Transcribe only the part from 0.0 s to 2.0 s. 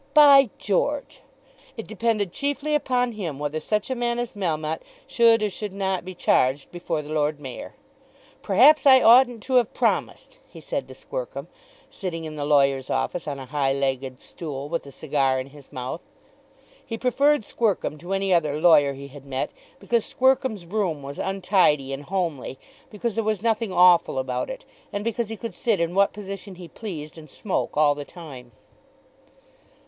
"By George!" It